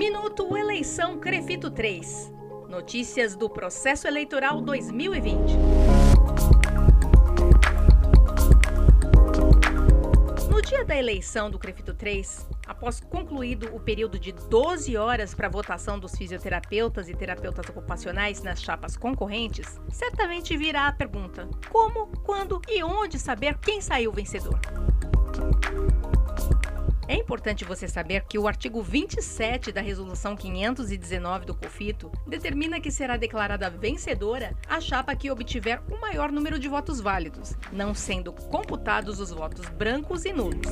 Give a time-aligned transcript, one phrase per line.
[0.00, 2.32] Minuto Eleição Crefito 3.
[2.70, 5.52] Notícias do processo eleitoral 2020.
[10.48, 15.50] No dia da eleição do Crefito 3, após concluído o período de 12 horas para
[15.50, 22.62] votação dos fisioterapeutas e terapeutas ocupacionais nas chapas concorrentes, certamente virá a pergunta: como, quando
[22.66, 24.58] e onde saber quem saiu vencedor?
[27.10, 32.88] É importante você saber que o artigo 27 da Resolução 519 do COFITO determina que
[32.88, 38.32] será declarada vencedora a chapa que obtiver o maior número de votos válidos, não sendo
[38.32, 40.68] computados os votos brancos e nulos.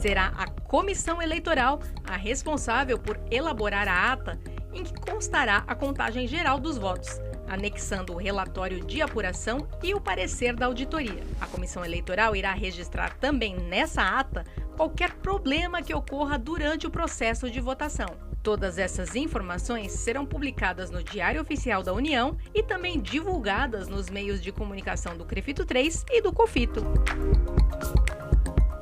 [0.00, 4.38] Será a comissão eleitoral a responsável por elaborar a ata
[4.72, 10.00] em que constará a contagem geral dos votos, anexando o relatório de apuração e o
[10.00, 11.22] parecer da auditoria.
[11.40, 14.44] A comissão eleitoral irá registrar também nessa ata
[14.76, 18.08] qualquer problema que ocorra durante o processo de votação.
[18.42, 24.42] Todas essas informações serão publicadas no Diário Oficial da União e também divulgadas nos meios
[24.42, 26.84] de comunicação do Crefito 3 e do Cofito.